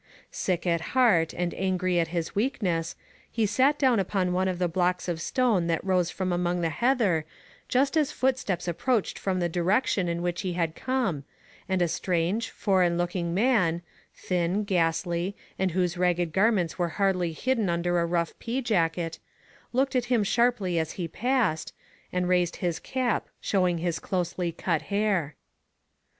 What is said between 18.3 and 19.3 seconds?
pea jacket,